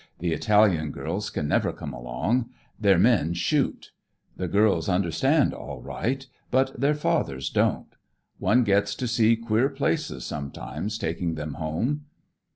The 0.17 0.33
Italian 0.33 0.89
girls 0.89 1.29
can 1.29 1.47
never 1.47 1.71
come 1.71 1.93
along; 1.93 2.49
their 2.79 2.97
men 2.97 3.35
shoot. 3.35 3.91
The 4.35 4.47
girls 4.47 4.89
understand, 4.89 5.53
all 5.53 5.79
right; 5.79 6.25
but 6.49 6.73
their 6.79 6.95
fathers 6.95 7.51
don't. 7.51 7.93
One 8.39 8.63
gets 8.63 8.95
to 8.95 9.07
see 9.07 9.35
queer 9.35 9.69
places, 9.69 10.25
sometimes, 10.25 10.97
taking 10.97 11.35
them 11.35 11.53
home." 11.53 12.05